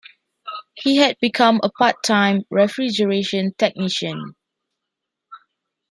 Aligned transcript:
He 0.73 0.97
had 0.97 1.15
become 1.21 1.59
a 1.61 1.69
part-time 1.69 2.41
refrigeration 2.49 3.53
technician. 3.59 4.33